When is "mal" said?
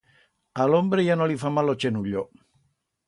1.59-1.73